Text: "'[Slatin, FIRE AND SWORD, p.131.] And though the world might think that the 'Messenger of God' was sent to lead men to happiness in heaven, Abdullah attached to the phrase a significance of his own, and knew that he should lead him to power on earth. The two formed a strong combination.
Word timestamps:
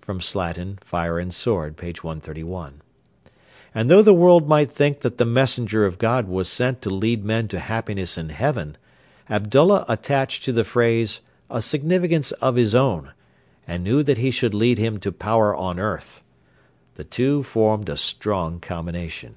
"'[Slatin, 0.18 0.76
FIRE 0.82 1.18
AND 1.18 1.32
SWORD, 1.32 1.78
p.131.] 1.78 2.82
And 3.74 3.88
though 3.90 4.02
the 4.02 4.12
world 4.12 4.46
might 4.46 4.70
think 4.70 5.00
that 5.00 5.16
the 5.16 5.24
'Messenger 5.24 5.86
of 5.86 5.96
God' 5.96 6.28
was 6.28 6.50
sent 6.50 6.82
to 6.82 6.90
lead 6.90 7.24
men 7.24 7.48
to 7.48 7.58
happiness 7.58 8.18
in 8.18 8.28
heaven, 8.28 8.76
Abdullah 9.30 9.86
attached 9.88 10.44
to 10.44 10.52
the 10.52 10.64
phrase 10.64 11.22
a 11.48 11.62
significance 11.62 12.32
of 12.32 12.56
his 12.56 12.74
own, 12.74 13.14
and 13.66 13.82
knew 13.82 14.02
that 14.02 14.18
he 14.18 14.30
should 14.30 14.52
lead 14.52 14.76
him 14.76 15.00
to 15.00 15.10
power 15.10 15.56
on 15.56 15.78
earth. 15.78 16.20
The 16.96 17.04
two 17.04 17.42
formed 17.42 17.88
a 17.88 17.96
strong 17.96 18.60
combination. 18.60 19.36